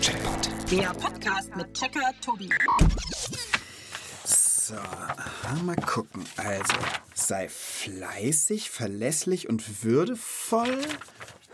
[0.00, 0.70] Checkpoint.
[0.70, 2.48] Der Podcast mit Checker Tobi.
[4.24, 4.74] So,
[5.64, 6.24] mal gucken.
[6.36, 6.74] Also,
[7.14, 10.78] sei fleißig, verlässlich und würdevoll.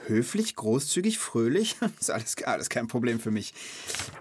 [0.06, 1.76] Höflich, großzügig, fröhlich.
[2.00, 3.54] Ist alles ist kein Problem für mich.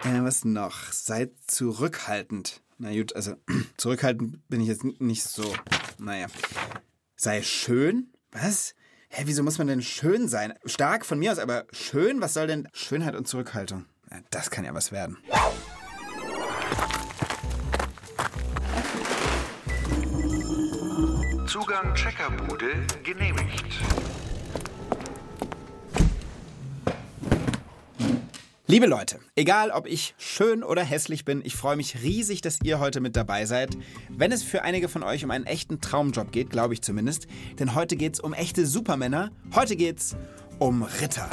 [0.03, 0.91] Äh, was noch?
[0.91, 2.61] Sei zurückhaltend.
[2.77, 3.35] Na gut, also
[3.77, 5.53] zurückhaltend bin ich jetzt nicht so.
[5.97, 6.27] Naja.
[7.17, 8.13] Sei schön.
[8.31, 8.73] Was?
[9.13, 10.53] Hä, wieso muss man denn schön sein?
[10.63, 12.21] Stark von mir aus, aber schön?
[12.21, 13.83] Was soll denn Schönheit und Zurückhaltung?
[14.09, 15.17] Ja, das kann ja was werden.
[21.45, 23.81] Zugang Checkerbude genehmigt.
[28.71, 32.79] Liebe Leute, egal ob ich schön oder hässlich bin, ich freue mich riesig, dass ihr
[32.79, 33.77] heute mit dabei seid.
[34.07, 37.27] Wenn es für einige von euch um einen echten Traumjob geht, glaube ich zumindest,
[37.59, 40.15] denn heute geht es um echte Supermänner, heute geht es
[40.57, 41.29] um Ritter.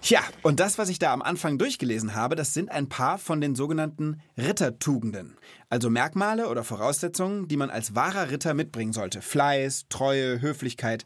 [0.00, 3.40] Tja, und das, was ich da am Anfang durchgelesen habe, das sind ein paar von
[3.40, 5.36] den sogenannten Rittertugenden.
[5.68, 9.22] Also Merkmale oder Voraussetzungen, die man als wahrer Ritter mitbringen sollte.
[9.22, 11.04] Fleiß, Treue, Höflichkeit,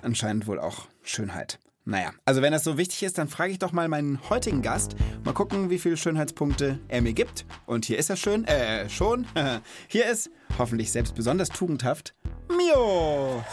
[0.00, 1.58] anscheinend wohl auch Schönheit.
[1.84, 4.94] Naja, also wenn das so wichtig ist, dann frage ich doch mal meinen heutigen Gast.
[5.24, 7.44] Mal gucken, wie viele Schönheitspunkte er mir gibt.
[7.66, 9.26] Und hier ist er schön, äh, schon.
[9.88, 12.14] hier ist, hoffentlich selbst besonders tugendhaft,
[12.48, 13.44] Mio.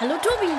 [0.00, 0.52] Hallo Tobi.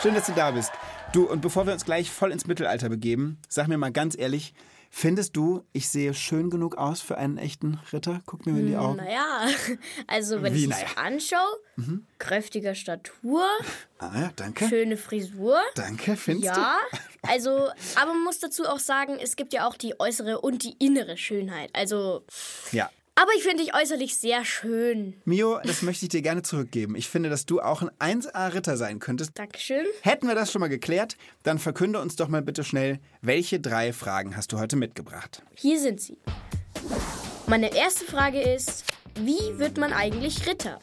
[0.00, 0.72] Schön, dass du da bist.
[1.12, 4.54] Du, und bevor wir uns gleich voll ins Mittelalter begeben, sag mir mal ganz ehrlich,
[4.90, 8.20] findest du, ich sehe schön genug aus für einen echten Ritter?
[8.26, 8.96] Guck mir in die Augen.
[8.96, 9.48] Naja,
[10.06, 10.86] also wenn Wie, ich naja?
[10.96, 11.48] anschaue,
[12.18, 13.44] kräftiger Statur,
[13.98, 14.68] Ah ja, danke.
[14.68, 15.58] schöne Frisur.
[15.74, 16.78] Danke, findest Ja,
[17.22, 20.74] also, aber man muss dazu auch sagen, es gibt ja auch die äußere und die
[20.78, 21.70] innere Schönheit.
[21.72, 22.24] Also,
[22.70, 22.76] du?
[22.76, 22.90] Ja.
[23.20, 25.12] Aber ich finde dich äußerlich sehr schön.
[25.26, 26.96] Mio, das möchte ich dir gerne zurückgeben.
[26.96, 29.32] Ich finde, dass du auch ein 1A-Ritter sein könntest.
[29.34, 29.84] Dankeschön.
[30.00, 33.92] Hätten wir das schon mal geklärt, dann verkünde uns doch mal bitte schnell, welche drei
[33.92, 35.42] Fragen hast du heute mitgebracht?
[35.54, 36.16] Hier sind sie.
[37.46, 38.84] Meine erste Frage ist,
[39.16, 40.78] wie wird man eigentlich Ritter?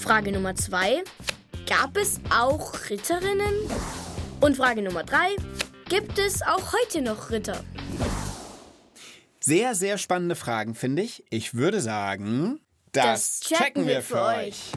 [0.00, 1.02] Frage Nummer zwei,
[1.68, 3.54] gab es auch Ritterinnen?
[4.40, 5.34] Und Frage Nummer drei,
[5.88, 7.64] gibt es auch heute noch Ritter?
[9.50, 11.24] Sehr, sehr spannende Fragen, finde ich.
[11.28, 12.60] Ich würde sagen,
[12.92, 14.70] das, Das checken wir für euch.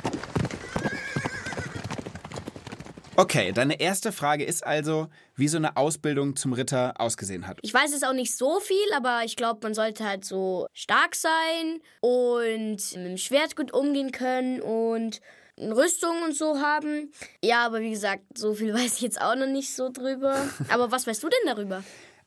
[3.16, 7.60] Okay, deine erste Frage ist also, wie so eine Ausbildung zum Ritter ausgesehen hat.
[7.62, 11.14] Ich weiß jetzt auch nicht so viel, aber ich glaube, man sollte halt so stark
[11.14, 15.22] sein und mit dem Schwert gut umgehen können und
[15.56, 17.12] eine Rüstung und so haben.
[17.44, 20.36] Ja, aber wie gesagt, so viel weiß ich jetzt auch noch nicht so drüber.
[20.70, 21.84] Aber was weißt du denn darüber?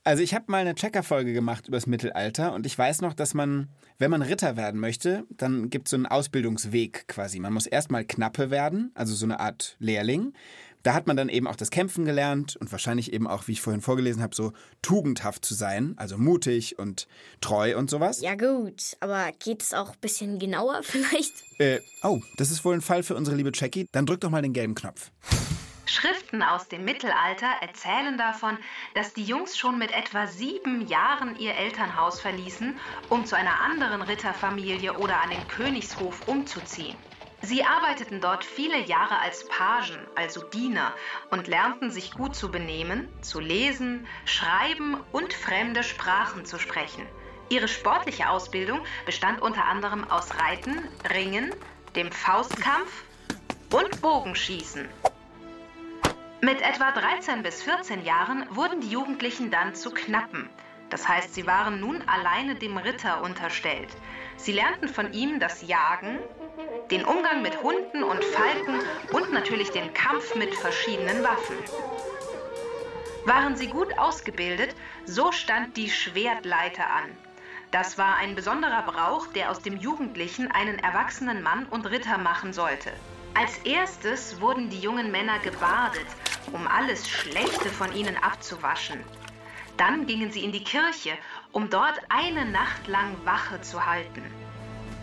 [0.07, 3.35] Also ich habe mal eine Checker-Folge gemacht über das Mittelalter und ich weiß noch, dass
[3.35, 3.67] man,
[3.99, 7.41] wenn man Ritter werden möchte, dann gibt es so einen Ausbildungsweg quasi.
[7.41, 10.33] Man muss erstmal Knappe werden, also so eine Art Lehrling.
[10.85, 13.61] Da hat man dann eben auch das Kämpfen gelernt und wahrscheinlich eben auch, wie ich
[13.61, 17.09] vorhin vorgelesen habe, so tugendhaft zu sein, also mutig und
[17.41, 18.21] treu und sowas.
[18.21, 21.33] Ja gut, aber geht es auch ein bisschen genauer vielleicht?
[21.59, 23.89] Äh, oh, das ist wohl ein Fall für unsere liebe Jackie.
[23.91, 25.11] Dann drück doch mal den gelben Knopf.
[25.89, 28.59] Schriften aus dem Mittelalter erzählen davon,
[28.95, 34.03] dass die Jungs schon mit etwa sieben Jahren ihr Elternhaus verließen, um zu einer anderen
[34.03, 36.97] Ritterfamilie oder an den Königshof umzuziehen.
[37.43, 40.93] Sie arbeiteten dort viele Jahre als Pagen, also Diener,
[41.31, 47.07] und lernten sich gut zu benehmen, zu lesen, schreiben und fremde Sprachen zu sprechen.
[47.49, 51.55] Ihre sportliche Ausbildung bestand unter anderem aus Reiten, Ringen,
[51.95, 53.05] dem Faustkampf
[53.71, 54.89] und Bogenschießen.
[56.47, 60.49] Mit etwa 13 bis 14 Jahren wurden die Jugendlichen dann zu Knappen.
[60.91, 63.89] Das heißt, sie waren nun alleine dem Ritter unterstellt.
[64.37, 66.21] Sie lernten von ihm das Jagen,
[66.93, 68.79] den Umgang mit Hunden und Falken
[69.11, 71.57] und natürlich den Kampf mit verschiedenen Waffen.
[73.25, 74.73] Waren sie gut ausgebildet,
[75.05, 77.11] so stand die Schwertleiter an.
[77.73, 82.53] Das war ein besonderer Brauch, der aus dem Jugendlichen einen erwachsenen Mann und Ritter machen
[82.53, 82.93] sollte.
[83.39, 86.07] Als erstes wurden die jungen Männer gebadet,
[86.53, 89.01] um alles Schlechte von ihnen abzuwaschen.
[89.77, 91.11] Dann gingen sie in die Kirche,
[91.53, 94.23] um dort eine Nacht lang Wache zu halten.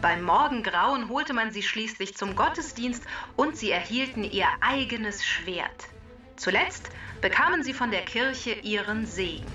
[0.02, 3.04] Beim Morgengrauen holte man sie schließlich zum Gottesdienst
[3.36, 5.90] und sie erhielten ihr eigenes Schwert.
[6.36, 6.90] Zuletzt
[7.22, 9.46] bekamen sie von der Kirche ihren Segen.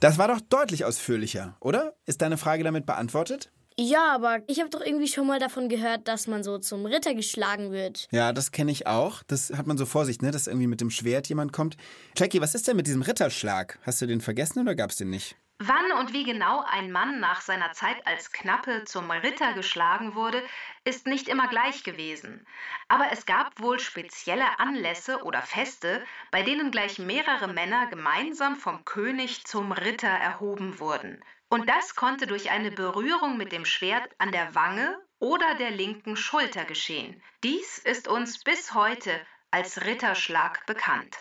[0.00, 1.92] Das war doch deutlich ausführlicher, oder?
[2.06, 3.52] Ist deine Frage damit beantwortet?
[3.80, 7.14] Ja, aber ich habe doch irgendwie schon mal davon gehört, dass man so zum Ritter
[7.14, 8.08] geschlagen wird.
[8.10, 9.22] Ja, das kenne ich auch.
[9.28, 10.32] Das hat man so vor sich, ne?
[10.32, 11.76] Dass irgendwie mit dem Schwert jemand kommt.
[12.16, 13.78] Jackie, was ist denn mit diesem Ritterschlag?
[13.82, 15.36] Hast du den vergessen oder gab's den nicht?
[15.60, 20.42] Wann und wie genau ein Mann nach seiner Zeit als Knappe zum Ritter geschlagen wurde,
[20.84, 22.46] ist nicht immer gleich gewesen.
[22.88, 26.02] Aber es gab wohl spezielle Anlässe oder Feste,
[26.32, 31.22] bei denen gleich mehrere Männer gemeinsam vom König zum Ritter erhoben wurden.
[31.50, 36.16] Und das konnte durch eine Berührung mit dem Schwert an der Wange oder der linken
[36.16, 37.22] Schulter geschehen.
[37.42, 39.10] Dies ist uns bis heute
[39.50, 41.16] als Ritterschlag bekannt.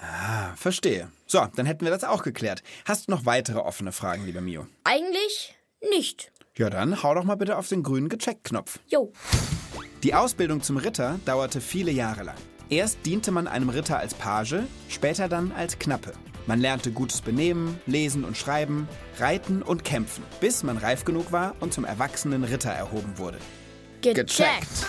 [0.00, 1.10] Ah, verstehe.
[1.26, 2.62] So, dann hätten wir das auch geklärt.
[2.84, 4.66] Hast du noch weitere offene Fragen, lieber Mio?
[4.84, 5.56] Eigentlich
[5.90, 6.32] nicht.
[6.56, 8.80] Ja, dann hau doch mal bitte auf den grünen Gecheckt-Knopf.
[8.88, 9.12] Jo.
[10.02, 12.36] Die Ausbildung zum Ritter dauerte viele Jahre lang.
[12.68, 16.12] Erst diente man einem Ritter als Page, später dann als Knappe.
[16.46, 18.88] Man lernte gutes Benehmen, Lesen und Schreiben,
[19.18, 23.38] Reiten und Kämpfen, bis man reif genug war und zum erwachsenen Ritter erhoben wurde.
[24.00, 24.86] Gecheckt.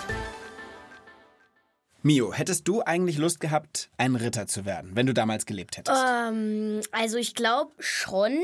[2.03, 5.97] Mio, hättest du eigentlich Lust gehabt, ein Ritter zu werden, wenn du damals gelebt hättest?
[6.29, 8.37] Ähm, also ich glaube schon,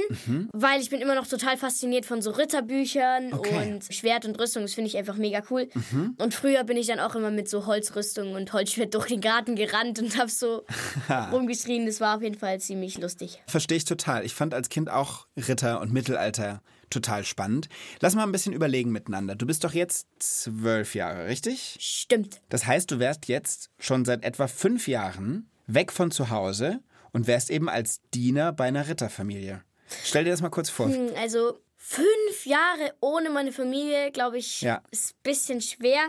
[0.53, 3.71] weil ich bin immer noch total fasziniert von so Ritterbüchern Okay.
[3.73, 4.63] und Schwert und Rüstung.
[4.63, 5.69] Das finde ich einfach mega cool.
[6.17, 9.55] Und früher bin ich dann auch immer mit so Holzrüstung und Holzschwert durch den Garten
[9.55, 10.65] gerannt und habe so
[11.31, 11.85] rumgeschrien.
[11.85, 13.41] Das war auf jeden Fall ziemlich lustig.
[13.47, 14.25] Verstehe ich total.
[14.25, 16.61] Ich fand als Kind auch Ritter und Mittelalter
[16.93, 17.67] total spannend.
[17.99, 19.35] Lass mal ein bisschen überlegen miteinander.
[19.35, 21.77] Du bist doch jetzt zwölf Jahre, richtig?
[21.79, 22.41] Stimmt.
[22.49, 26.79] Das heißt, du wärst jetzt schon seit etwa fünf Jahren weg von zu Hause
[27.11, 29.61] und wärst eben als Diener bei einer Ritterfamilie.
[30.03, 30.87] Stell dir das mal kurz vor.
[30.87, 34.81] Hm, Also fünf Jahre ohne meine Familie, glaube ich, Ja.
[34.91, 36.01] ist ein bisschen schwer.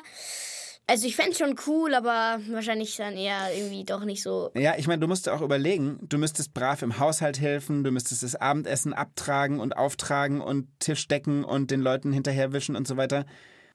[0.86, 4.50] Also ich fände es schon cool, aber wahrscheinlich dann eher irgendwie doch nicht so.
[4.54, 7.90] Ja, ich meine, du musst dir auch überlegen, du müsstest brav im Haushalt helfen, du
[7.90, 12.98] müsstest das Abendessen abtragen und auftragen und Tisch decken und den Leuten hinterherwischen und so
[12.98, 13.24] weiter.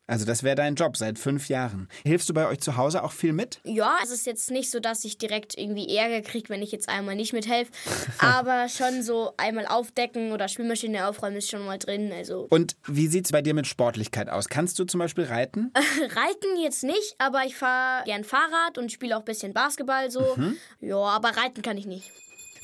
[0.09, 1.87] Also das wäre dein Job seit fünf Jahren.
[2.03, 3.59] Hilfst du bei euch zu Hause auch viel mit?
[3.63, 6.89] Ja, es ist jetzt nicht so, dass ich direkt irgendwie Ärger kriege, wenn ich jetzt
[6.89, 7.71] einmal nicht mithelfe.
[8.17, 12.11] aber schon so einmal aufdecken oder Spülmaschine aufräumen ist schon mal drin.
[12.11, 14.49] Also Und wie sieht's bei dir mit Sportlichkeit aus?
[14.49, 15.71] Kannst du zum Beispiel reiten?
[16.01, 20.35] reiten jetzt nicht, aber ich fahre gern Fahrrad und spiele auch ein bisschen Basketball so.
[20.81, 22.11] Ja, aber reiten kann ich nicht.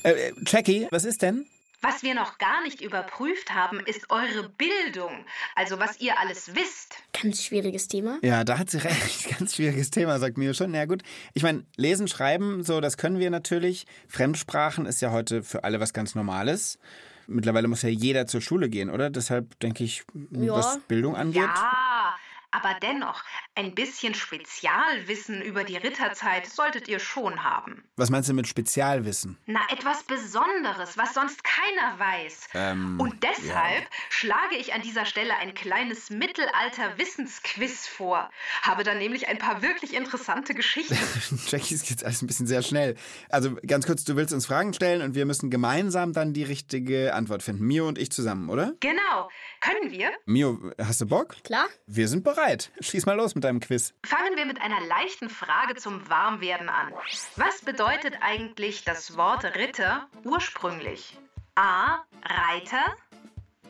[0.04, 1.46] Äh, äh, Jackie, was ist denn?
[1.81, 5.25] Was wir noch gar nicht überprüft haben, ist eure Bildung,
[5.56, 6.95] also was ihr alles wisst.
[7.22, 8.18] Ganz schwieriges Thema.
[8.24, 9.30] Ja, da hat sie recht.
[9.39, 10.74] Ganz schwieriges Thema, sagt mir schon.
[10.74, 11.04] Ja gut.
[11.33, 13.86] Ich meine, lesen, schreiben, so, das können wir natürlich.
[14.07, 16.80] Fremdsprachen ist ja heute für alle was ganz Normales.
[17.27, 19.10] Mittlerweile muss ja jeder zur Schule gehen, oder?
[19.10, 20.54] Deshalb denke ich, Ja.
[20.54, 21.42] was Bildung angeht.
[21.42, 22.16] Ja,
[22.56, 23.24] aber dennoch,
[23.56, 27.84] ein bisschen Spezialwissen über die Ritterzeit solltet ihr schon haben.
[27.98, 29.38] Was meinst du mit Spezialwissen?
[29.46, 32.48] Na, etwas Besonderes, was sonst keiner weiß.
[32.54, 38.30] Ähm, Und deshalb schlage ich an dieser Stelle ein kleines Mittelalter-Wissensquiz vor.
[38.62, 40.98] Habe dann nämlich ein paar wirklich interessante Geschichten.
[41.48, 42.96] Jackie, es geht alles ein bisschen sehr schnell.
[43.30, 47.13] Also ganz kurz, du willst uns Fragen stellen und wir müssen gemeinsam dann die richtige
[47.13, 47.66] Antwort finden.
[47.66, 48.74] Mio und ich zusammen, oder?
[48.80, 49.30] genau.
[49.62, 50.12] Können wir?
[50.28, 51.36] Mio, hast du Bock?
[51.44, 51.66] Klar?
[51.88, 52.45] Wir sind bereit.
[52.80, 53.94] Schieß mal los mit deinem Quiz.
[54.06, 56.94] Fangen wir mit einer leichten Frage zum Warmwerden an.
[57.36, 61.18] Was bedeutet eigentlich das Wort Ritter ursprünglich?
[61.56, 62.04] A.
[62.24, 62.96] Reiter,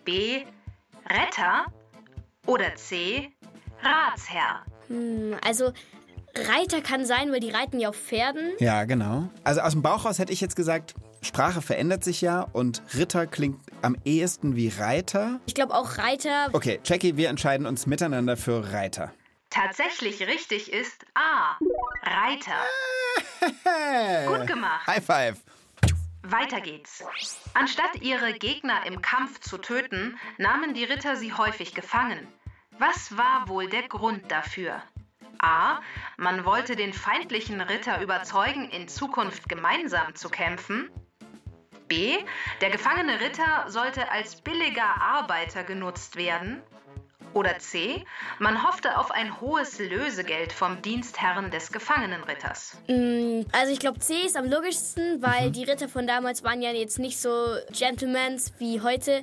[0.04, 0.44] B.
[1.10, 1.66] Retter
[2.46, 3.32] oder C.
[3.82, 4.66] Ratsherr?
[4.88, 5.72] Hm, also
[6.36, 8.54] Reiter kann sein, weil die reiten ja auf Pferden.
[8.60, 9.30] Ja, genau.
[9.44, 10.96] Also aus dem Bauch raus hätte ich jetzt gesagt,
[11.26, 15.40] Sprache verändert sich ja und Ritter klingt am ehesten wie Reiter.
[15.46, 16.50] Ich glaube auch Reiter.
[16.54, 19.14] Okay, Jackie, wir entscheiden uns miteinander für Reiter.
[19.50, 21.58] Tatsächlich richtig ist A.
[22.04, 22.54] Reiter.
[24.28, 24.86] Gut gemacht.
[24.88, 25.38] High five.
[26.24, 27.04] Weiter geht's.
[27.54, 32.28] Anstatt ihre Gegner im Kampf zu töten, nahmen die Ritter sie häufig gefangen.
[32.78, 34.82] Was war wohl der Grund dafür?
[35.40, 35.80] A.
[36.18, 40.90] Man wollte den feindlichen Ritter überzeugen, in Zukunft gemeinsam zu kämpfen.
[41.88, 42.18] B.
[42.62, 46.62] Der gefangene Ritter sollte als billiger Arbeiter genutzt werden.
[47.34, 48.06] Oder C.
[48.40, 52.78] Man hoffte auf ein hohes Lösegeld vom Dienstherren des gefangenen Ritters.
[52.88, 55.22] Hm, Also ich glaube C ist am logischsten, Mhm.
[55.22, 59.22] weil die Ritter von damals waren ja jetzt nicht so Gentlemans wie heute.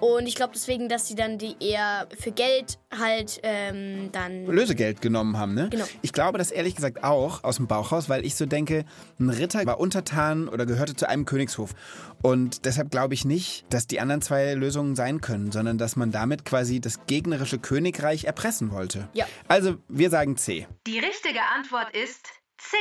[0.00, 4.46] Und ich glaube deswegen, dass sie dann die eher für Geld halt ähm, dann.
[4.46, 5.68] Lösegeld genommen haben, ne?
[5.70, 5.84] Genau.
[6.02, 8.84] Ich glaube das ehrlich gesagt auch aus dem Bauch raus, weil ich so denke,
[9.18, 11.74] ein Ritter war untertan oder gehörte zu einem Königshof.
[12.22, 16.12] Und deshalb glaube ich nicht, dass die anderen zwei Lösungen sein können, sondern dass man
[16.12, 19.08] damit quasi das gegnerische Königreich erpressen wollte.
[19.14, 19.26] Ja.
[19.48, 20.66] Also, wir sagen C.
[20.86, 22.26] Die richtige Antwort ist
[22.58, 22.76] C.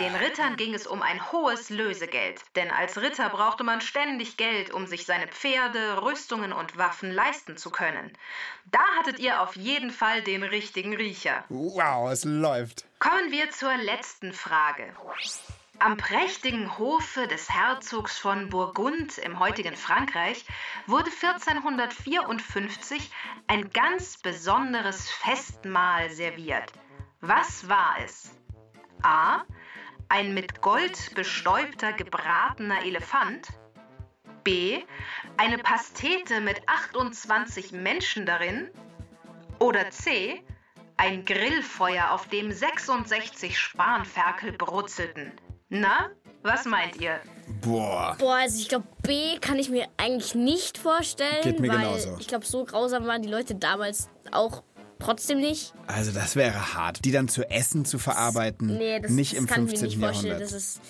[0.00, 4.72] Den Rittern ging es um ein hohes Lösegeld, denn als Ritter brauchte man ständig Geld,
[4.72, 8.12] um sich seine Pferde, Rüstungen und Waffen leisten zu können.
[8.64, 11.44] Da hattet ihr auf jeden Fall den richtigen Riecher.
[11.50, 12.86] Wow, es läuft.
[12.98, 14.92] Kommen wir zur letzten Frage.
[15.78, 20.44] Am prächtigen Hofe des Herzogs von Burgund im heutigen Frankreich
[20.86, 23.10] wurde 1454
[23.48, 26.72] ein ganz besonderes Festmahl serviert.
[27.20, 28.30] Was war es?
[29.04, 29.42] A.
[30.08, 33.48] Ein mit Gold bestäubter gebratener Elefant.
[34.42, 34.82] B.
[35.36, 38.70] Eine Pastete mit 28 Menschen darin.
[39.58, 40.42] Oder C.
[40.96, 45.32] Ein Grillfeuer, auf dem 66 Spanferkel brutzelten.
[45.68, 46.10] Na,
[46.42, 47.20] was meint ihr?
[47.62, 48.16] Boah.
[48.18, 51.42] Boah, also ich glaube, B kann ich mir eigentlich nicht vorstellen.
[51.42, 52.16] Geht mir weil genauso.
[52.20, 54.62] Ich glaube, so grausam waren die Leute damals auch
[55.04, 55.72] trotzdem nicht.
[55.86, 57.04] Also das wäre hart.
[57.04, 58.76] Die dann zu essen zu verarbeiten.
[58.78, 59.80] Nee, das, nicht das im kann ich 15.
[59.80, 60.26] mir nicht vorstellen.
[60.40, 60.52] Jahrhundert.
[60.52, 60.80] Das ist.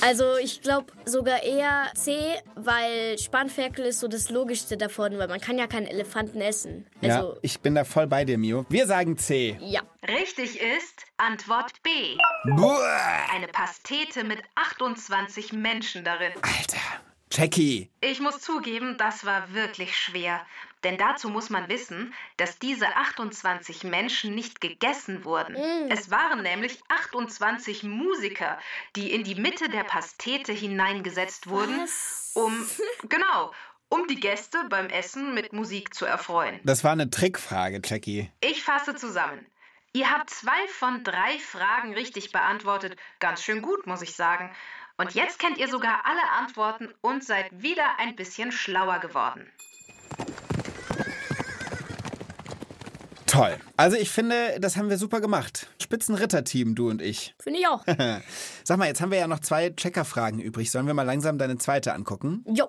[0.00, 2.16] Also ich glaube sogar eher C,
[2.56, 6.86] weil Spanferkel ist so das Logischste davon, weil man kann ja keinen Elefanten essen.
[7.00, 8.66] ja, Also ich bin da voll bei dir, Mio.
[8.68, 9.56] Wir sagen C.
[9.60, 9.82] ja.
[10.06, 11.90] Richtig ist Antwort B.
[12.56, 12.80] Boah.
[13.32, 16.32] Eine Pastete mit 28 Menschen darin.
[16.42, 16.78] Alter.
[17.32, 17.90] Jackie.
[18.00, 20.40] Ich muss zugeben, das war wirklich schwer.
[20.84, 25.56] Denn dazu muss man wissen, dass diese 28 Menschen nicht gegessen wurden.
[25.90, 28.58] Es waren nämlich 28 Musiker,
[28.94, 32.32] die in die Mitte der Pastete hineingesetzt wurden, Was?
[32.34, 32.68] um,
[33.08, 33.52] genau,
[33.88, 36.60] um die Gäste beim Essen mit Musik zu erfreuen.
[36.64, 38.30] Das war eine Trickfrage, Jackie.
[38.40, 39.46] Ich fasse zusammen.
[39.92, 42.96] Ihr habt zwei von drei Fragen richtig beantwortet.
[43.20, 44.50] Ganz schön gut, muss ich sagen.
[44.96, 49.50] Und jetzt kennt ihr sogar alle Antworten und seid wieder ein bisschen schlauer geworden.
[53.34, 53.56] Toll.
[53.76, 55.66] Also ich finde, das haben wir super gemacht.
[55.82, 57.34] Spitzenritterteam, du und ich.
[57.40, 57.84] Finde ich auch.
[58.64, 60.70] Sag mal, jetzt haben wir ja noch zwei Checkerfragen übrig.
[60.70, 62.44] Sollen wir mal langsam deine zweite angucken?
[62.46, 62.68] Jo.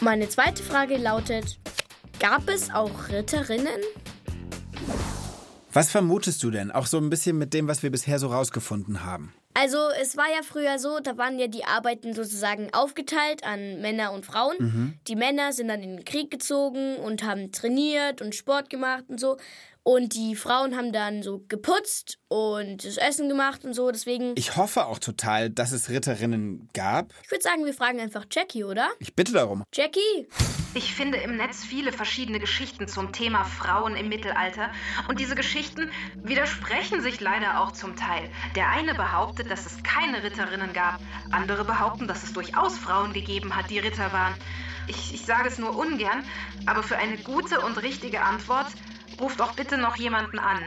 [0.00, 1.58] Meine zweite Frage lautet:
[2.18, 3.82] Gab es auch Ritterinnen?
[5.70, 6.70] Was vermutest du denn?
[6.70, 9.34] Auch so ein bisschen mit dem, was wir bisher so rausgefunden haben.
[9.56, 14.12] Also es war ja früher so, da waren ja die Arbeiten sozusagen aufgeteilt an Männer
[14.12, 14.98] und Frauen.
[15.06, 19.20] Die Männer sind dann in den Krieg gezogen und haben trainiert und Sport gemacht und
[19.20, 19.36] so.
[19.86, 23.90] Und die Frauen haben dann so geputzt und das Essen gemacht und so.
[23.90, 27.12] Deswegen, ich, Ich hoffe auch total, dass es Ritterinnen gab.
[27.30, 28.88] würde sagen, wir fragen einfach Jackie, oder?
[28.98, 29.62] Ich bitte darum.
[29.72, 30.26] Jackie?
[30.76, 34.70] Ich finde im Netz viele verschiedene Geschichten zum Thema Frauen im Mittelalter
[35.06, 38.28] und diese Geschichten widersprechen sich leider auch zum Teil.
[38.56, 40.98] Der eine behauptet, dass es keine Ritterinnen gab,
[41.30, 44.34] andere behaupten, dass es durchaus Frauen gegeben hat, die Ritter waren.
[44.88, 46.24] Ich, ich sage es nur ungern,
[46.66, 48.66] aber für eine gute und richtige Antwort
[49.20, 50.58] ruft doch bitte noch jemanden an.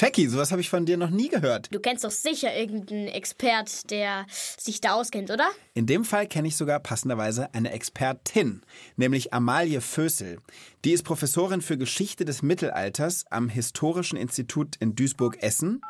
[0.00, 1.74] Jackie, sowas habe ich von dir noch nie gehört.
[1.74, 5.48] Du kennst doch sicher irgendeinen Expert, der sich da auskennt, oder?
[5.74, 8.62] In dem Fall kenne ich sogar passenderweise eine Expertin,
[8.94, 10.38] nämlich Amalie Fösel.
[10.84, 15.80] Die ist Professorin für Geschichte des Mittelalters am Historischen Institut in Duisburg-Essen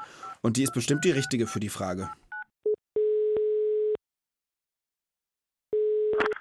[0.40, 2.08] und die ist bestimmt die richtige für die Frage.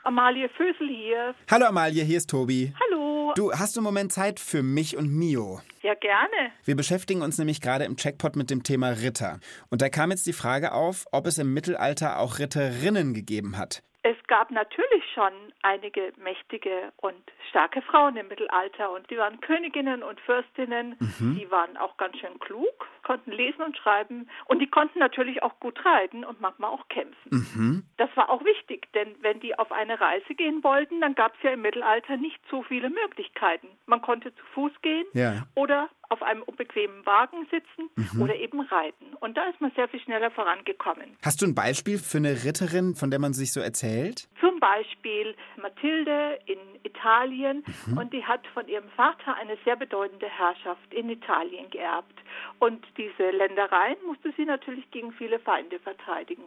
[0.06, 1.36] Amalie Fösel hier.
[1.52, 2.74] Hallo Amalie, hier ist Tobi.
[2.80, 3.07] Hallo.
[3.38, 5.62] Du, hast du einen Moment Zeit für mich und Mio?
[5.84, 6.52] Ja, gerne.
[6.66, 9.40] Wir beschäftigen uns nämlich gerade im Checkpot mit dem Thema Ritter.
[9.70, 13.84] Und da kam jetzt die Frage auf, ob es im Mittelalter auch Ritterinnen gegeben hat.
[14.02, 20.02] Es gab natürlich schon einige mächtige und starke Frauen im Mittelalter und die waren Königinnen
[20.02, 20.96] und Fürstinnen.
[21.20, 25.58] Die waren auch ganz schön klug, konnten lesen und schreiben und die konnten natürlich auch
[25.62, 27.88] gut reiten und manchmal auch kämpfen.
[27.96, 31.44] Das war auch wichtig, denn wenn die auf eine Reise gehen wollten, dann gab es
[31.44, 33.68] ja im Mittelalter nicht so viele Möglichkeiten.
[33.86, 35.48] Man konnte zu Fuß gehen Ja.
[35.56, 37.90] oder auf einem unbequemen Wagen sitzen
[38.22, 39.14] oder eben reiten.
[39.20, 41.18] Und da ist man sehr viel schneller vorangekommen.
[41.24, 44.30] Hast du ein Beispiel für eine Ritterin, von der man sich so erzählt?
[44.40, 47.64] Zum Beispiel Mathilde in Italien
[48.00, 52.14] und die hat von ihrem Vater eine sehr bedeutende Herrschaft in Italien geerbt.
[52.60, 56.44] Und diese Ländereien musste sie natürlich gegen viele Feinde verteidigen.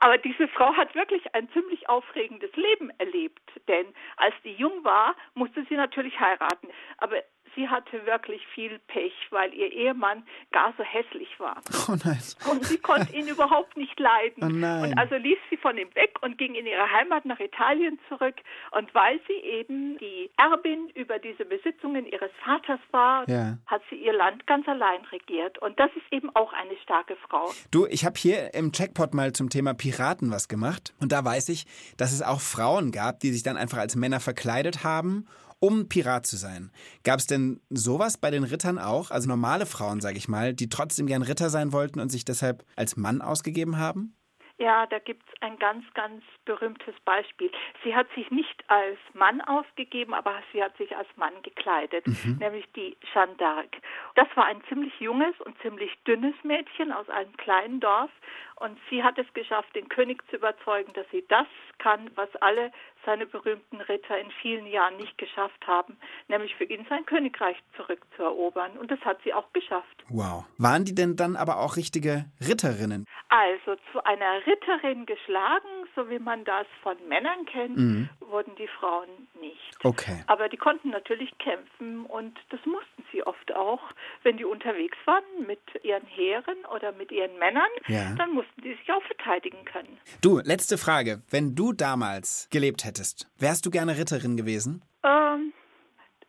[0.00, 5.14] Aber diese Frau hat wirklich ein ziemlich aufregendes Leben erlebt, denn als die jung war,
[5.34, 6.68] musste sie natürlich heiraten.
[6.96, 7.16] Aber
[7.54, 11.60] sie hatte wirklich viel Pech, weil ihr Ehemann gar so hässlich war.
[11.88, 12.20] Oh nein.
[12.50, 14.44] Und sie konnte ihn überhaupt nicht leiden.
[14.44, 14.84] Oh nein.
[14.92, 18.36] Und also ließ sie von ihm weg und ging in ihre Heimat nach Italien zurück.
[18.72, 23.58] Und weil sie eben die Erbin über diese Besitzungen ihres Vaters war, Ja.
[23.66, 25.58] hat sie ihr Land ganz allein regiert.
[25.58, 27.50] Und das ist eben auch eine starke Frau.
[27.72, 30.94] Du, ich habe hier im Checkpot mal zum Thema Piraten was gemacht.
[31.00, 31.66] Und da weiß ich,
[31.96, 35.26] dass es auch Frauen gab, die sich dann einfach als Männer verkleidet haben,
[35.60, 36.72] um Pirat zu sein.
[37.04, 39.10] Gab es denn sowas bei den Rittern auch?
[39.10, 42.64] Also normale Frauen, sage ich mal, die trotzdem gern Ritter sein wollten und sich deshalb
[42.76, 44.16] als Mann ausgegeben haben?
[44.60, 47.50] Ja, da gibt es ein ganz, ganz berühmtes Beispiel.
[47.82, 52.04] Sie hat sich nicht als Mann ausgegeben, aber sie hat sich als Mann gekleidet,
[52.38, 53.78] nämlich die Jeanne d'Arc.
[54.16, 58.10] Das war ein ziemlich junges und ziemlich dünnes Mädchen aus einem kleinen Dorf
[58.56, 61.46] und sie hat es geschafft, den König zu überzeugen, dass sie das
[61.78, 62.70] kann, was alle
[63.04, 65.96] seine berühmten Ritter in vielen Jahren nicht geschafft haben,
[66.28, 68.78] nämlich für ihn sein Königreich zurückzuerobern.
[68.78, 70.04] Und das hat sie auch geschafft.
[70.08, 70.44] Wow.
[70.58, 73.06] Waren die denn dann aber auch richtige Ritterinnen?
[73.28, 79.08] Also zu einer Ritterin geschlagen, so wie man das von Männern kennt, wurden die Frauen
[79.40, 79.58] nicht.
[79.82, 80.22] Okay.
[80.26, 83.80] Aber die konnten natürlich kämpfen und das mussten sie oft auch.
[84.22, 88.14] Wenn die unterwegs waren mit ihren Heeren oder mit ihren Männern, Ja.
[88.16, 89.98] dann mussten die sich auch verteidigen können.
[90.22, 91.22] Du, letzte Frage.
[91.30, 94.82] Wenn du damals gelebt hättest, wärst du gerne Ritterin gewesen?
[95.02, 95.52] Ähm,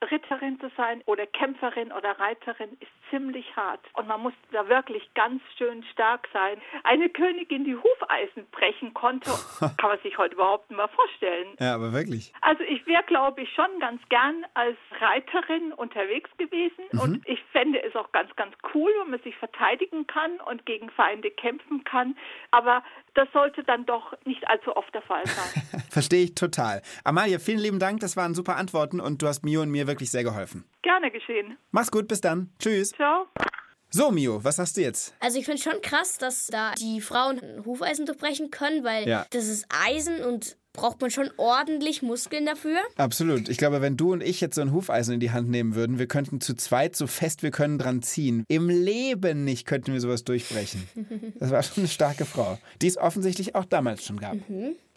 [0.09, 3.81] Ritterin zu sein oder Kämpferin oder Reiterin ist ziemlich hart.
[3.93, 6.57] Und man muss da wirklich ganz schön stark sein.
[6.83, 9.29] Eine Königin, die Hufeisen brechen konnte,
[9.59, 11.49] kann man sich heute überhaupt nicht mehr vorstellen.
[11.59, 12.33] Ja, aber wirklich.
[12.41, 17.81] Also ich wäre, glaube ich, schon ganz gern als Reiterin unterwegs gewesen und ich fände
[17.83, 22.15] es auch ganz, ganz cool, wenn man sich verteidigen kann und gegen Feinde kämpfen kann.
[22.51, 25.81] Aber das sollte dann doch nicht allzu oft der Fall sein.
[25.89, 26.81] Verstehe ich total.
[27.03, 27.99] Amalia, vielen lieben Dank.
[27.99, 30.63] Das waren super Antworten und du hast Mio und mir wirklich sehr geholfen.
[30.81, 31.57] Gerne geschehen.
[31.71, 32.49] Mach's gut, bis dann.
[32.59, 32.91] Tschüss.
[32.91, 33.27] Ciao.
[33.93, 35.13] So, Mio, was hast du jetzt?
[35.19, 39.25] Also ich finde schon krass, dass da die Frauen ein Hufeisen durchbrechen können, weil Ja.
[39.31, 42.77] das ist Eisen und braucht man schon ordentlich Muskeln dafür.
[42.95, 43.49] Absolut.
[43.49, 45.99] Ich glaube, wenn du und ich jetzt so ein Hufeisen in die Hand nehmen würden,
[45.99, 48.45] wir könnten zu zweit so fest wir können dran ziehen.
[48.47, 50.87] Im Leben nicht könnten wir sowas durchbrechen.
[51.39, 54.37] Das war schon eine starke Frau, die es offensichtlich auch damals schon gab.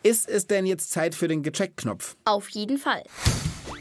[0.04, 2.14] Ist es denn jetzt Zeit für den Gecheckt-Knopf?
[2.24, 3.02] Auf jeden Fall.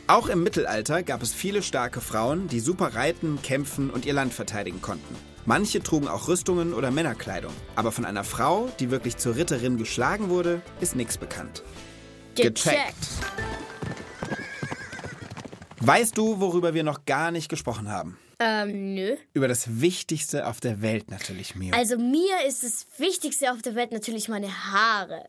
[0.05, 4.33] Auch im Mittelalter gab es viele starke Frauen, die super reiten, kämpfen und ihr Land
[4.33, 5.15] verteidigen konnten.
[5.45, 7.53] Manche trugen auch Rüstungen oder Männerkleidung.
[7.75, 11.63] Aber von einer Frau, die wirklich zur Ritterin geschlagen wurde, ist nichts bekannt.
[12.35, 12.95] Gecheckt.
[15.79, 18.17] Weißt du, worüber wir noch gar nicht gesprochen haben?
[18.39, 19.15] Ähm, nö.
[19.33, 21.75] Über das Wichtigste auf der Welt natürlich, Mio.
[21.75, 25.23] Also mir ist das Wichtigste auf der Welt natürlich meine Haare.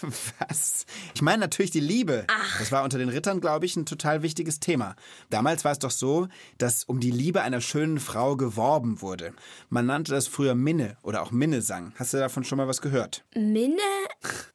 [0.48, 0.86] Was?
[1.14, 2.26] Ich meine natürlich die Liebe.
[2.58, 4.96] Das war unter den Rittern, glaube ich, ein total wichtiges Thema.
[5.30, 6.28] Damals war es doch so,
[6.58, 9.32] dass um die Liebe einer schönen Frau geworben wurde.
[9.68, 11.92] Man nannte das früher Minne oder auch Minnesang.
[11.96, 13.24] Hast du davon schon mal was gehört?
[13.34, 13.78] Minne?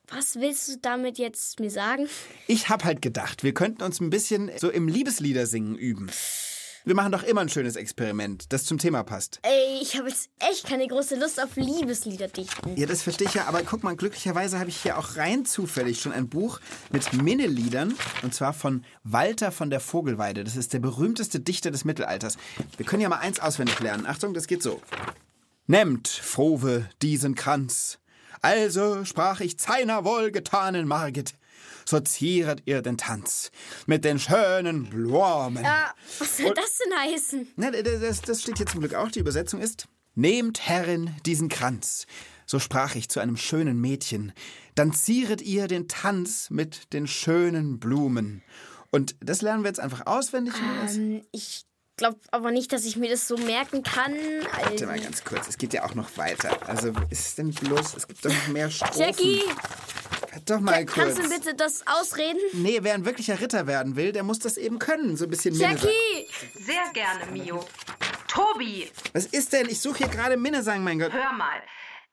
[0.10, 2.08] Was willst du damit jetzt mir sagen?
[2.48, 6.10] Ich hab halt gedacht, wir könnten uns ein bisschen so im Liebesliedersingen üben.
[6.88, 9.42] Wir machen doch immer ein schönes Experiment, das zum Thema passt.
[9.42, 12.78] Ey, ich habe jetzt echt keine große Lust auf Liebeslieder dichten.
[12.78, 16.00] Ja, das verstehe ich ja, aber guck mal, glücklicherweise habe ich hier auch rein zufällig
[16.00, 20.46] schon ein Buch mit Minneliedern und zwar von Walter von der Vogelweide.
[20.46, 22.38] Das ist der berühmteste Dichter des Mittelalters.
[22.78, 24.06] Wir können ja mal eins auswendig lernen.
[24.06, 24.82] Achtung, das geht so.
[25.66, 28.00] Nehmt, Frove, diesen Kranz.
[28.42, 31.34] Also sprach ich zeiner wohlgetanen Margit,
[31.88, 33.52] so zieret ihr den Tanz
[33.86, 35.66] mit den schönen Blumen.
[35.66, 37.48] Ah, was soll das denn heißen?
[37.56, 39.10] Na, das, das steht hier zum Glück auch.
[39.10, 42.06] Die Übersetzung ist: Nehmt, Herrin, diesen Kranz.
[42.46, 44.34] So sprach ich zu einem schönen Mädchen.
[44.76, 48.42] Dann zieret ihr den Tanz mit den schönen Blumen.
[48.92, 50.54] Und das lernen wir jetzt einfach auswendig.
[50.90, 51.66] Ähm, ich
[51.98, 54.14] glaube aber nicht, dass ich mir das so merken kann.
[54.14, 56.70] Warte Also, mal ganz kurz, es geht ja auch noch weiter.
[56.70, 59.02] Also, ist denn bloß, es gibt doch noch mehr Strophen.
[59.02, 60.07] Jackie, Warte
[60.46, 61.16] doch mal kurz.
[61.16, 62.40] kannst du bitte das ausreden?
[62.54, 65.16] Nee, wer ein wirklicher Ritter werden will, der muss das eben können.
[65.18, 65.90] So ein bisschen Minnesang.
[65.90, 66.28] Jackie!
[66.64, 67.66] Sehr gerne, Mio.
[68.28, 69.68] Tobi, Was ist denn?
[69.70, 71.14] Ich suche hier gerade Minnesang, mein Gott.
[71.14, 71.62] hör mal.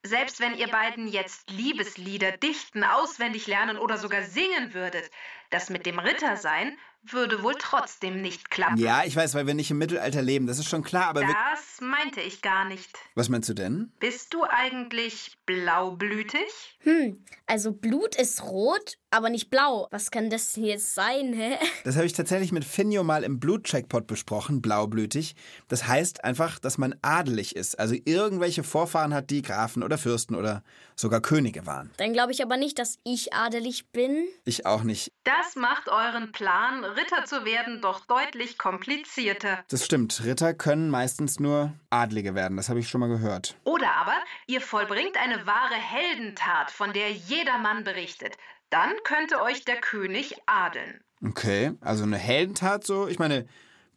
[0.06, 5.10] Selbst wenn ihr beiden jetzt Liebeslieder dichten, auswendig lernen oder sogar singen würdet,
[5.50, 6.76] das mit dem Rittersein
[7.12, 8.78] würde wohl trotzdem nicht klappen.
[8.78, 10.46] Ja, ich weiß, weil wir nicht im Mittelalter leben.
[10.46, 12.88] Das ist schon klar, aber wir, Das meinte ich gar nicht.
[13.14, 13.92] was meinst du denn?
[14.00, 16.78] Bist du eigentlich blaublütig?
[16.80, 19.88] Hm, also Blut ist rot, aber nicht blau.
[19.90, 21.56] Was kann das denn jetzt sein, hä?
[21.84, 25.34] Das habe ich tatsächlich mit Finjo mal im Blutcheckpot besprochen, blaublütig.
[25.68, 30.34] Das heißt einfach, dass man adelig ist, also irgendwelche Vorfahren hat, die Grafen oder Fürsten
[30.34, 30.62] oder
[30.96, 31.90] sogar Könige waren.
[31.96, 34.26] Dann glaube ich aber nicht, dass ich adelig bin.
[34.44, 35.12] Ich auch nicht.
[35.24, 39.64] Das macht euren Plan, Ritter zu werden, doch deutlich komplizierter.
[39.68, 43.56] Das stimmt, Ritter können meistens nur Adlige werden, das habe ich schon mal gehört.
[43.64, 48.36] Oder aber ihr vollbringt eine wahre Heldentat, von der jedermann berichtet.
[48.70, 51.00] Dann könnte euch der König adeln.
[51.26, 53.46] Okay, also eine Heldentat so, ich meine,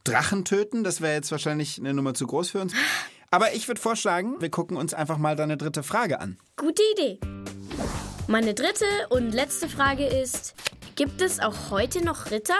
[0.04, 2.74] Drachen töten, das wäre jetzt wahrscheinlich eine Nummer zu groß für uns.
[3.30, 6.38] Aber ich würde vorschlagen, wir gucken uns einfach mal deine dritte Frage an.
[6.56, 7.20] Gute Idee.
[8.28, 10.56] Meine dritte und letzte Frage ist,
[10.96, 12.58] gibt es auch heute noch Ritter?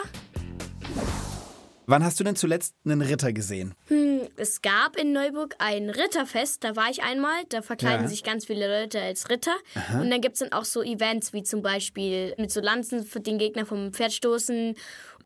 [1.90, 3.74] Wann hast du denn zuletzt einen Ritter gesehen?
[3.88, 7.44] Hm, Es gab in Neuburg ein Ritterfest, da war ich einmal.
[7.48, 8.08] Da verkleiden Ja.
[8.10, 9.56] sich ganz viele Leute als Ritter.
[9.94, 13.22] Und dann gibt es dann auch so Events, wie zum Beispiel mit so Lanzen für
[13.22, 14.76] den Gegner vom Pferd stoßen.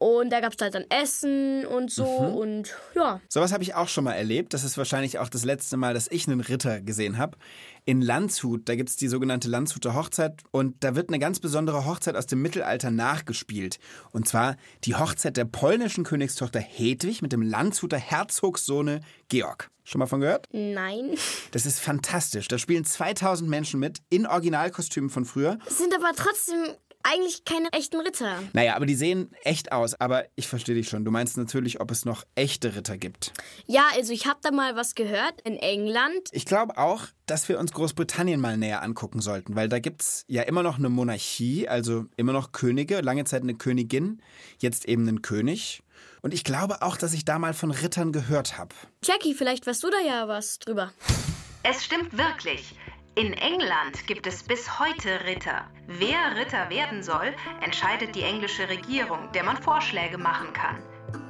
[0.01, 2.07] Und da gab es halt dann Essen und so.
[2.07, 4.51] Und ja, Sowas habe ich auch schon mal erlebt.
[4.55, 7.37] Das ist wahrscheinlich auch das letzte Mal, dass ich einen Ritter gesehen habe.
[7.85, 11.85] In Landshut, da gibt es die sogenannte Landshuter Hochzeit und da wird eine ganz besondere
[11.85, 13.77] Hochzeit aus dem Mittelalter nachgespielt.
[14.11, 19.69] Und zwar die Hochzeit der polnischen Königstochter Hedwig mit dem Landshuter Herzogssohne Georg.
[19.83, 20.47] Schon mal von gehört?
[20.51, 21.11] nein.
[21.51, 22.47] Das ist fantastisch.
[22.47, 25.59] Da spielen 2000 Menschen mit in Originalkostümen von früher.
[25.67, 28.39] Es sind aber trotzdem eigentlich keine echten Ritter.
[28.53, 29.99] Naja, aber die sehen echt aus.
[29.99, 31.05] Aber ich verstehe dich schon.
[31.05, 33.33] Du meinst natürlich, ob es noch echte Ritter gibt.
[33.65, 36.29] Ja, also ich habe da mal was gehört in England.
[36.31, 40.43] Ich glaube auch, dass wir uns Großbritannien mal näher angucken sollten, weil da gibt's ja
[40.43, 44.21] immer noch eine Monarchie, also immer noch Könige, lange Zeit eine Königin,
[44.59, 45.83] jetzt eben einen König.
[46.21, 48.75] Und ich glaube auch, dass ich da mal von Rittern gehört habe.
[49.03, 50.91] Jackie, vielleicht weißt du da ja was drüber.
[51.63, 52.75] Es stimmt wirklich.
[53.15, 55.67] In England gibt es bis heute Ritter.
[55.85, 60.81] Wer Ritter werden soll, entscheidet die englische Regierung, der man Vorschläge machen kann.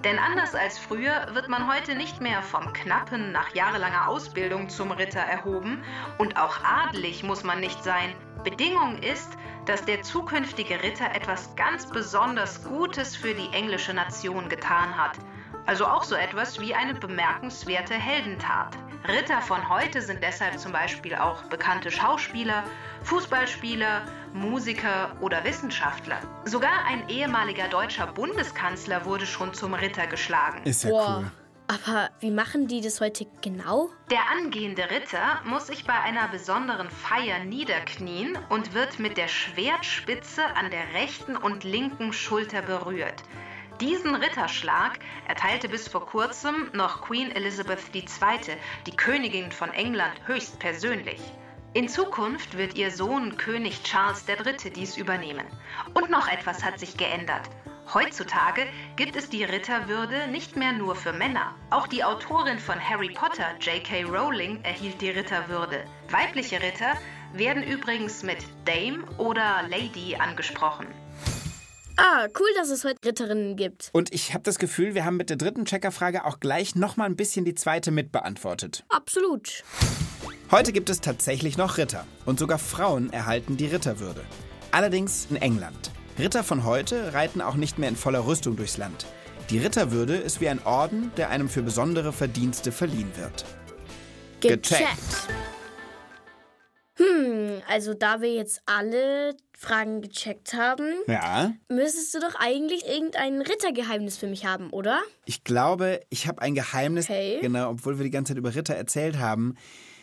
[0.03, 4.91] Denn anders als früher wird man heute nicht mehr vom Knappen nach jahrelanger Ausbildung zum
[4.91, 5.83] Ritter erhoben
[6.19, 8.13] und auch adelig muss man nicht sein.
[8.43, 14.95] Bedingung ist, dass der zukünftige Ritter etwas ganz besonders Gutes für die englische Nation getan
[14.95, 15.17] hat.
[15.65, 18.77] Also auch so etwas wie eine bemerkenswerte Heldentat.
[19.07, 22.63] Ritter von heute sind deshalb zum Beispiel auch bekannte Schauspieler,
[23.03, 26.19] Fußballspieler, Musiker oder Wissenschaftler.
[26.45, 30.61] Sogar ein ehemaliger deutscher Bundeskanzler wurde schon zum Ritter geschlagen.
[30.65, 31.17] Ist ja Boah.
[31.19, 31.31] cool.
[31.67, 33.89] Aber wie machen die das heute genau?
[34.11, 40.43] Der angehende Ritter muss sich bei einer besonderen Feier niederknien und wird mit der Schwertspitze
[40.57, 43.23] an der rechten und linken Schulter berührt.
[43.81, 48.05] Diesen Ritterschlag erteilte bis vor kurzem noch Queen Elizabeth II.,
[48.85, 51.19] die Königin von England, höchstpersönlich.
[51.73, 54.69] In Zukunft wird ihr Sohn König Charles III.
[54.69, 55.47] dies übernehmen.
[55.95, 57.49] Und noch etwas hat sich geändert.
[57.91, 58.67] Heutzutage
[58.97, 61.55] gibt es die Ritterwürde nicht mehr nur für Männer.
[61.71, 64.03] Auch die Autorin von Harry Potter, J.K.
[64.03, 65.85] Rowling, erhielt die Ritterwürde.
[66.11, 66.99] Weibliche Ritter
[67.33, 70.85] werden übrigens mit Dame oder Lady angesprochen.
[72.03, 73.91] Ah, cool, dass es heute Ritterinnen gibt.
[73.93, 77.15] Und ich habe das Gefühl, wir haben mit der dritten Checkerfrage auch gleich nochmal ein
[77.15, 78.83] bisschen die zweite mitbeantwortet.
[78.89, 79.63] Absolut.
[80.49, 82.07] Heute gibt es tatsächlich noch Ritter.
[82.25, 84.23] Und sogar Frauen erhalten die Ritterwürde.
[84.71, 85.91] Allerdings in England.
[86.17, 89.05] Ritter von heute reiten auch nicht mehr in voller Rüstung durchs Land.
[89.51, 93.45] Die Ritterwürde ist wie ein Orden, der einem für besondere Verdienste verliehen wird.
[94.39, 95.27] Gecheckt.
[96.95, 103.41] Hm, also da wir jetzt alle Fragen gecheckt haben, Ja, müsstest du doch eigentlich irgendein
[103.41, 105.00] Rittergeheimnis für mich haben, oder?
[105.26, 107.06] ich glaube, ich habe ein Geheimnis.
[107.06, 107.38] Okay.
[107.41, 109.56] Genau, obwohl wir die ganze Zeit über Ritter erzählt haben,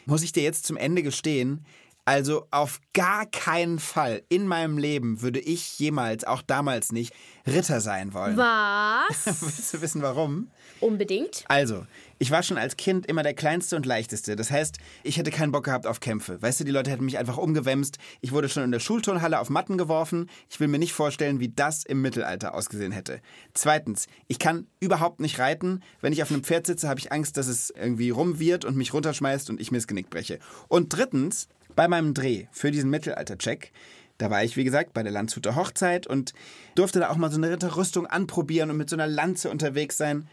[0.07, 1.67] muss ich dir jetzt zum Ende gestehen.
[2.05, 7.13] Also auf gar keinen Fall in meinem Leben würde ich jemals, auch damals nicht,
[7.47, 8.37] Ritter sein wollen.
[8.39, 9.27] Was?
[9.43, 10.51] Willst du wissen, warum?
[10.81, 11.45] Unbedingt.
[11.49, 11.85] Also,
[12.19, 14.35] ich war schon als Kind immer der Kleinste und Leichteste.
[14.35, 16.41] Das heißt, ich hätte keinen Bock gehabt auf Kämpfe.
[16.43, 17.99] Weißt du, die Leute hätten mich einfach umgewämst.
[18.21, 20.29] Ich wurde schon in der Schulturnhalle auf Matten geworfen.
[20.51, 23.21] Ich will mir nicht vorstellen, wie das im Mittelalter ausgesehen hätte.
[23.55, 25.83] Zweitens, ich kann überhaupt nicht reiten.
[26.01, 28.93] Wenn ich auf einem Pferd sitze, habe ich Angst, dass es irgendwie rumwirrt und mich
[28.93, 30.39] runterschmeißt und ich mir das Genick breche.
[30.67, 33.73] Und drittens, bei meinem Dreh für diesen Mittelalter-Check,
[34.19, 36.33] da war ich, wie gesagt, bei der Landshuter Hochzeit und
[36.75, 40.29] durfte da auch mal so eine Ritterrüstung anprobieren und mit so einer Lanze unterwegs sein.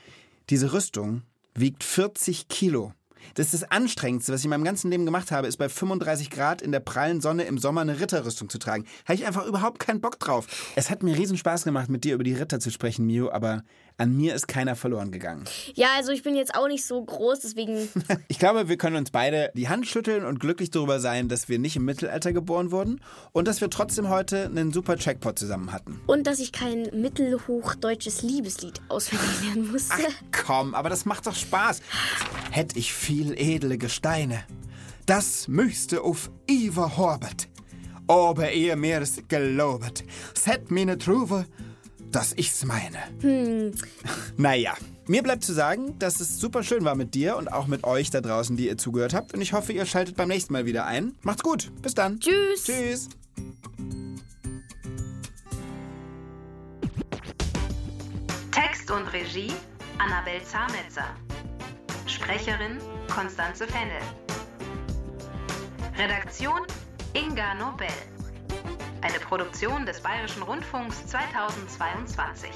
[0.50, 1.22] Diese Rüstung
[1.56, 2.94] wiegt 40 Kilo.
[3.34, 6.30] Das ist das Anstrengendste, was ich in meinem ganzen Leben gemacht habe, ist bei 35
[6.30, 8.86] Grad in der prallen Sonne im Sommer eine Ritterrüstung zu tragen.
[9.06, 10.48] Habe ich einfach überhaupt keinen Bock drauf.
[10.76, 13.64] Es hat mir riesen Spaß gemacht, mit dir über die Ritter zu sprechen, Mio, aber
[13.98, 15.46] an mir ist keiner verloren gegangen.
[15.74, 17.90] Ja, also ich bin jetzt auch nicht so groß, deswegen.
[18.28, 21.60] Ich glaube, wir können uns beide die Hand schütteln und glücklich darüber sein, dass wir
[21.60, 26.00] nicht im Mittelalter geboren wurden und dass wir trotzdem heute einen super Checkpot zusammen hatten.
[26.08, 30.04] Und dass ich kein mittelhochdeutsches Liebeslied auswendig lernen musste.
[30.32, 31.82] Komm, aber das macht doch Spaß.
[32.52, 34.44] Hätt ich viel edle Gesteine,
[35.06, 37.48] das müsste auf Iver horbet.
[38.08, 40.04] Aber ihr mir's gelobet,
[40.34, 41.46] set mir ne Truve,
[42.12, 43.00] dass ich's meine.
[44.38, 44.74] Naja,
[45.08, 48.10] mir bleibt zu sagen, dass es super schön war mit dir und auch mit euch
[48.10, 49.34] da draußen, die ihr zugehört habt.
[49.34, 51.16] Und ich hoffe, ihr schaltet beim nächsten Mal wieder ein.
[51.22, 51.72] Macht's gut.
[51.82, 52.20] Bis dann.
[52.20, 52.66] Tschüss.
[52.66, 53.10] Tschüss.
[58.52, 59.52] Text und Regie
[60.00, 61.16] Annabel Zametzer.
[62.08, 62.80] Sprecherin
[63.14, 64.02] Konstanze Fennel.
[65.98, 66.62] Redaktion
[67.14, 68.15] Inga Nobel.
[69.06, 72.50] Eine Produktion des Bayerischen Rundfunks 2022.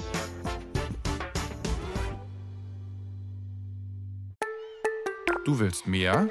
[5.44, 6.26] Du willst mehr?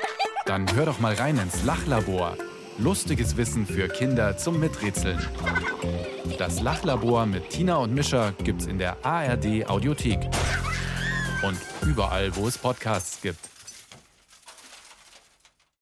[0.46, 2.36] Dann hör doch mal rein ins Lachlabor.
[2.80, 5.26] Lustiges Wissen für Kinder zum Miträtseln.
[6.38, 10.20] Das Lachlabor mit Tina und Mischa gibt's in der ARD Audiothek.
[11.44, 13.40] Und überall, wo es Podcasts gibt.